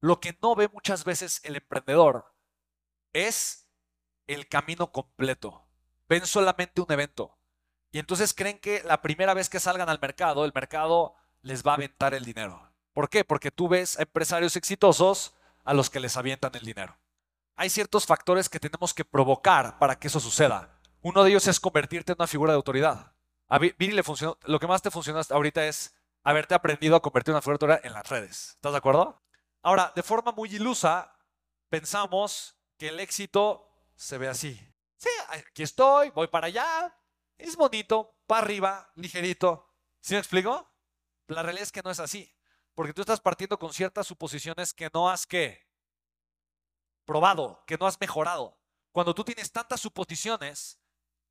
Lo 0.00 0.20
que 0.20 0.36
no 0.42 0.54
ve 0.54 0.68
muchas 0.72 1.04
veces 1.04 1.40
el 1.44 1.56
emprendedor 1.56 2.34
es 3.12 3.68
el 4.26 4.48
camino 4.48 4.92
completo. 4.92 5.66
Ven 6.08 6.26
solamente 6.26 6.80
un 6.80 6.90
evento. 6.90 7.36
Y 7.92 7.98
entonces 7.98 8.32
creen 8.34 8.58
que 8.58 8.82
la 8.84 9.02
primera 9.02 9.34
vez 9.34 9.48
que 9.48 9.60
salgan 9.60 9.88
al 9.88 10.00
mercado, 10.00 10.44
el 10.44 10.52
mercado 10.54 11.14
les 11.42 11.64
va 11.64 11.72
a 11.72 11.74
aventar 11.74 12.14
el 12.14 12.24
dinero. 12.24 12.72
¿Por 12.92 13.08
qué? 13.08 13.24
Porque 13.24 13.50
tú 13.50 13.68
ves 13.68 13.98
a 13.98 14.02
empresarios 14.02 14.56
exitosos 14.56 15.34
a 15.64 15.74
los 15.74 15.90
que 15.90 16.00
les 16.00 16.16
avientan 16.16 16.52
el 16.54 16.64
dinero. 16.64 16.96
Hay 17.56 17.68
ciertos 17.68 18.06
factores 18.06 18.48
que 18.48 18.60
tenemos 18.60 18.94
que 18.94 19.04
provocar 19.04 19.78
para 19.78 19.98
que 19.98 20.08
eso 20.08 20.20
suceda. 20.20 20.80
Uno 21.02 21.22
de 21.22 21.30
ellos 21.30 21.46
es 21.46 21.60
convertirte 21.60 22.12
en 22.12 22.16
una 22.18 22.26
figura 22.26 22.52
de 22.52 22.56
autoridad. 22.56 23.12
A 23.48 23.58
Viri 23.58 23.92
le 23.92 24.02
funcionó, 24.02 24.38
lo 24.44 24.58
que 24.60 24.66
más 24.66 24.80
te 24.80 24.90
funciona 24.90 25.20
ahorita 25.28 25.66
es 25.66 25.94
haberte 26.22 26.54
aprendido 26.54 26.96
a 26.96 27.02
convertir 27.02 27.32
en 27.32 27.36
una 27.36 27.42
figura 27.42 27.58
de 27.58 27.64
autoridad 27.64 27.86
en 27.86 27.92
las 27.92 28.08
redes. 28.08 28.50
¿Estás 28.50 28.72
de 28.72 28.78
acuerdo? 28.78 29.20
Ahora, 29.62 29.92
de 29.94 30.02
forma 30.02 30.32
muy 30.32 30.54
ilusa, 30.54 31.14
pensamos 31.68 32.56
que 32.78 32.88
el 32.88 33.00
éxito 33.00 33.68
se 33.94 34.18
ve 34.18 34.28
así. 34.28 34.58
Sí, 34.96 35.10
aquí 35.28 35.62
estoy, 35.62 36.10
voy 36.10 36.28
para 36.28 36.46
allá, 36.46 36.96
es 37.36 37.56
bonito, 37.56 38.14
para 38.26 38.42
arriba, 38.42 38.90
ligerito. 38.96 39.70
¿Sí 40.00 40.14
me 40.14 40.20
explico? 40.20 40.70
La 41.26 41.42
realidad 41.42 41.64
es 41.64 41.72
que 41.72 41.82
no 41.82 41.90
es 41.90 42.00
así, 42.00 42.34
porque 42.74 42.92
tú 42.92 43.02
estás 43.02 43.20
partiendo 43.20 43.58
con 43.58 43.72
ciertas 43.72 44.06
suposiciones 44.06 44.72
que 44.72 44.90
no 44.92 45.10
has 45.10 45.26
que 45.26 45.68
probado, 47.04 47.62
que 47.66 47.76
no 47.76 47.86
has 47.86 48.00
mejorado. 48.00 48.58
Cuando 48.92 49.14
tú 49.14 49.24
tienes 49.24 49.52
tantas 49.52 49.80
suposiciones, 49.80 50.80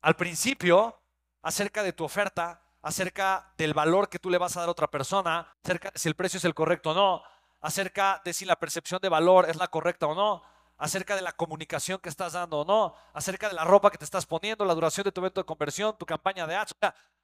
al 0.00 0.16
principio, 0.16 1.02
acerca 1.42 1.82
de 1.82 1.92
tu 1.92 2.04
oferta, 2.04 2.62
acerca 2.82 3.52
del 3.56 3.74
valor 3.74 4.08
que 4.08 4.18
tú 4.18 4.30
le 4.30 4.38
vas 4.38 4.56
a 4.56 4.60
dar 4.60 4.68
a 4.68 4.72
otra 4.72 4.90
persona, 4.90 5.56
acerca 5.62 5.90
de 5.90 5.98
si 5.98 6.08
el 6.08 6.16
precio 6.16 6.38
es 6.38 6.44
el 6.44 6.54
correcto 6.54 6.90
o 6.90 6.94
no, 6.94 7.22
acerca 7.60 8.20
de 8.24 8.32
si 8.32 8.44
la 8.44 8.58
percepción 8.58 9.00
de 9.00 9.08
valor 9.08 9.48
es 9.48 9.56
la 9.56 9.68
correcta 9.68 10.06
o 10.06 10.14
no, 10.14 10.42
acerca 10.78 11.14
de 11.14 11.22
la 11.22 11.32
comunicación 11.32 11.98
que 11.98 12.08
estás 12.08 12.32
dando 12.32 12.60
o 12.60 12.64
no, 12.64 12.94
acerca 13.12 13.48
de 13.48 13.54
la 13.54 13.64
ropa 13.64 13.90
que 13.90 13.98
te 13.98 14.04
estás 14.04 14.26
poniendo, 14.26 14.64
la 14.64 14.74
duración 14.74 15.04
de 15.04 15.12
tu 15.12 15.20
evento 15.20 15.40
de 15.40 15.44
conversión, 15.44 15.96
tu 15.98 16.06
campaña 16.06 16.46
de 16.46 16.56
ads. 16.56 16.74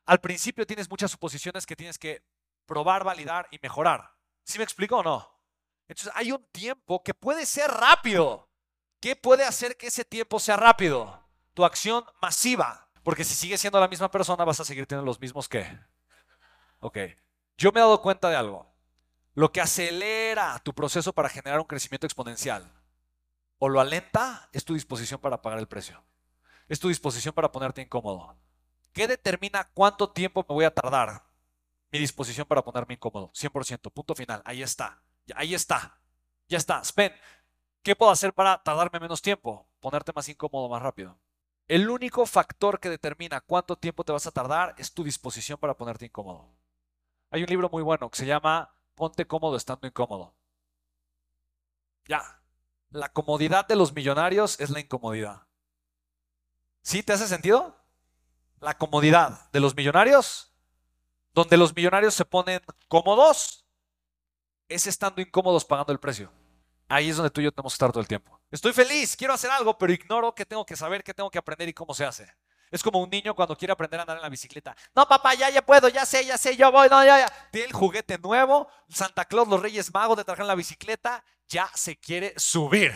al 0.05 0.21
principio 0.21 0.67
tienes 0.67 0.91
muchas 0.91 1.11
suposiciones 1.11 1.65
que 1.65 1.75
tienes 1.75 1.99
que 1.99 2.23
probar, 2.67 3.03
validar 3.03 3.49
y 3.51 3.59
mejorar. 3.63 4.13
¿Sí 4.45 4.59
me 4.59 4.65
explico 4.65 4.99
o 4.99 5.03
no? 5.03 5.37
Entonces 5.89 6.13
hay 6.15 6.33
un 6.33 6.45
tiempo 6.53 7.03
que 7.03 7.15
puede 7.15 7.47
ser 7.47 7.71
rápido. 7.71 8.49
¿Qué 9.01 9.17
puede 9.17 9.45
hacer 9.45 9.77
que 9.77 9.87
ese 9.87 10.05
tiempo 10.05 10.39
sea 10.39 10.57
rápido? 10.57 11.23
Tu 11.55 11.65
acción 11.65 12.05
masiva. 12.21 12.89
Porque 13.03 13.25
si 13.25 13.35
sigues 13.35 13.61
siendo 13.61 13.81
la 13.81 13.89
misma 13.89 14.11
persona, 14.11 14.45
vas 14.45 14.61
a 14.61 14.65
seguir 14.65 14.87
teniendo 14.87 15.07
los 15.07 15.21
mismos 15.21 15.49
que. 15.49 15.67
Ok. 16.81 16.99
Yo 17.57 17.73
me 17.73 17.81
he 17.81 17.83
dado 17.83 18.03
cuenta 18.03 18.29
de 18.29 18.37
algo. 18.37 18.76
Lo 19.37 19.53
que 19.53 19.61
acelera 19.61 20.59
tu 20.65 20.73
proceso 20.73 21.13
para 21.13 21.29
generar 21.29 21.61
un 21.61 21.67
crecimiento 21.67 22.07
exponencial 22.07 22.73
o 23.59 23.69
lo 23.69 23.83
alenta 23.83 24.49
es 24.55 24.65
tu 24.65 24.73
disposición 24.73 25.21
para 25.21 25.43
pagar 25.43 25.59
el 25.59 25.69
precio. 25.69 26.03
Es 26.69 26.81
tu 26.81 26.89
disposición 26.89 27.35
para 27.35 27.53
ponerte 27.53 27.83
incómodo. 27.83 28.35
¿Qué 28.95 29.07
determina 29.07 29.69
cuánto 29.75 30.11
tiempo 30.11 30.47
me 30.49 30.55
voy 30.55 30.65
a 30.65 30.75
tardar? 30.75 31.27
Mi 31.93 31.99
disposición 31.99 32.47
para 32.47 32.65
ponerme 32.65 32.95
incómodo. 32.95 33.31
100%. 33.35 33.93
Punto 33.93 34.15
final. 34.15 34.41
Ahí 34.47 34.63
está. 34.63 35.03
Ahí 35.35 35.55
está. 35.55 36.01
Ya 36.49 36.57
está. 36.57 36.83
Spen, 36.83 37.13
¿qué 37.83 37.95
puedo 37.95 38.13
hacer 38.13 38.33
para 38.33 38.63
tardarme 38.63 39.01
menos 39.01 39.21
tiempo? 39.21 39.69
Ponerte 39.81 40.15
más 40.15 40.31
incómodo 40.31 40.71
más 40.71 40.81
rápido. 40.81 41.19
El 41.69 41.91
único 41.91 42.25
factor 42.25 42.81
que 42.81 42.89
determina 42.89 43.43
cuánto 43.43 43.77
tiempo 43.77 44.03
te 44.03 44.13
vas 44.13 44.27
a 44.27 44.31
tardar 44.31 44.75
es 44.79 44.95
tu 44.95 45.05
disposición 45.05 45.59
para 45.59 45.77
ponerte 45.77 46.07
incómodo. 46.07 46.57
Hay 47.31 47.43
un 47.43 47.51
libro 47.51 47.69
muy 47.69 47.83
bueno 47.83 48.09
que 48.09 48.17
se 48.17 48.25
llama 48.25 48.73
Ponte 48.97 49.27
cómodo 49.27 49.57
estando 49.57 49.87
incómodo. 49.87 50.35
Ya. 52.07 52.43
La 52.91 53.13
comodidad 53.13 53.69
de 53.69 53.77
los 53.77 53.93
millonarios 53.93 54.59
es 54.59 54.71
la 54.71 54.81
incomodidad. 54.81 55.47
¿Sí 56.83 57.03
te 57.03 57.13
hace 57.13 57.29
sentido? 57.29 57.77
La 58.61 58.79
comodidad 58.79 59.51
de 59.53 59.61
los 59.61 59.77
millonarios, 59.77 60.53
donde 61.35 61.59
los 61.59 61.77
millonarios 61.77 62.15
se 62.15 62.25
ponen 62.25 62.63
cómodos, 62.89 63.67
es 64.69 64.87
estando 64.87 65.21
incómodos 65.21 65.65
pagando 65.65 65.93
el 65.93 66.01
precio. 66.01 66.33
Ahí 66.89 67.11
es 67.11 67.17
donde 67.17 67.31
tú 67.31 67.41
y 67.41 67.45
yo 67.45 67.53
tenemos 67.53 67.75
que 67.75 67.77
estar 67.77 67.91
todo 67.91 68.01
el 68.01 68.09
tiempo. 68.09 68.41
Estoy 68.51 68.73
feliz, 68.73 69.15
quiero 69.15 69.35
hacer 69.35 69.51
algo, 69.51 69.77
pero 69.77 69.93
ignoro 69.93 70.35
qué 70.35 70.47
tengo 70.47 70.65
que 70.65 70.77
saber, 70.77 71.05
qué 71.05 71.13
tengo 71.13 71.31
que 71.31 71.39
aprender 71.39 71.69
y 71.69 71.75
cómo 71.75 71.93
se 71.93 72.07
hace. 72.07 72.33
Es 72.71 72.83
como 72.83 73.01
un 73.01 73.09
niño 73.09 73.35
cuando 73.35 73.57
quiere 73.57 73.73
aprender 73.73 74.01
a 74.01 74.03
andar 74.03 74.17
en 74.17 74.23
la 74.23 74.29
bicicleta. 74.29 74.77
No, 74.95 75.07
papá, 75.07 75.35
ya, 75.35 75.51
ya 75.51 75.63
puedo, 75.65 75.89
ya 75.89 76.05
sé, 76.05 76.25
ya 76.25 76.37
sé, 76.37 76.57
yo 76.57 76.73
voy, 76.73 76.89
no, 76.89 77.05
ya, 77.05 77.19
ya. 77.19 77.49
Tiene 77.51 77.69
el 77.69 77.73
juguete 77.73 78.19
nuevo, 78.19 78.69
Santa 78.89 79.25
Claus, 79.25 79.49
los 79.49 79.61
Reyes 79.61 79.93
Magos 79.93 80.17
de 80.17 80.25
trabajar 80.25 80.45
en 80.45 80.49
la 80.49 80.55
bicicleta, 80.55 81.25
ya 81.49 81.71
se 81.75 81.97
quiere 81.97 82.35
subir. 82.37 82.93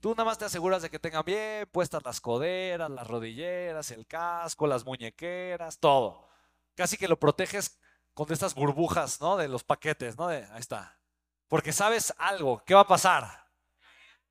Tú 0.00 0.10
nada 0.10 0.24
más 0.24 0.36
te 0.36 0.44
aseguras 0.44 0.82
de 0.82 0.90
que 0.90 0.98
tengan 0.98 1.24
bien 1.24 1.66
puestas 1.72 2.02
las 2.04 2.20
coderas, 2.20 2.90
las 2.90 3.06
rodilleras, 3.06 3.90
el 3.90 4.06
casco, 4.06 4.66
las 4.66 4.84
muñequeras, 4.84 5.78
todo. 5.78 6.28
Casi 6.74 6.98
que 6.98 7.08
lo 7.08 7.18
proteges 7.18 7.78
con 8.12 8.30
estas 8.30 8.54
burbujas, 8.54 9.20
¿no? 9.20 9.36
De 9.36 9.48
los 9.48 9.64
paquetes, 9.64 10.18
¿no? 10.18 10.28
De, 10.28 10.44
ahí 10.52 10.60
está. 10.60 10.98
Porque 11.48 11.72
sabes 11.72 12.12
algo, 12.18 12.62
¿qué 12.66 12.74
va 12.74 12.80
a 12.80 12.86
pasar? 12.86 13.48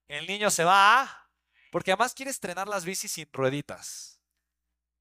El 0.07 0.27
niño 0.27 0.51
se 0.51 0.63
va, 0.63 1.29
porque 1.71 1.91
además 1.91 2.13
quiere 2.13 2.29
estrenar 2.29 2.67
las 2.67 2.85
bicis 2.85 3.11
sin 3.11 3.27
rueditas. 3.33 4.12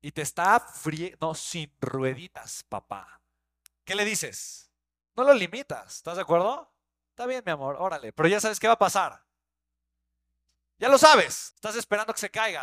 Y 0.02 0.10
te 0.10 0.22
está 0.22 0.58
frío, 0.60 1.16
no, 1.20 1.34
sin 1.34 1.72
rueditas, 1.80 2.64
papá. 2.68 3.22
¿Qué 3.84 3.94
le 3.94 4.04
dices? 4.04 4.70
No 5.14 5.22
lo 5.22 5.32
limitas, 5.32 5.96
¿estás 5.96 6.16
de 6.16 6.22
acuerdo? 6.22 6.74
Está 7.10 7.26
bien, 7.26 7.42
mi 7.46 7.52
amor, 7.52 7.76
órale, 7.78 8.12
pero 8.12 8.28
ya 8.28 8.40
sabes 8.40 8.58
qué 8.58 8.66
va 8.66 8.74
a 8.74 8.78
pasar. 8.78 9.24
Ya 10.78 10.88
lo 10.88 10.98
sabes, 10.98 11.52
estás 11.54 11.76
esperando 11.76 12.12
que 12.12 12.18
se 12.18 12.30
caiga. 12.30 12.60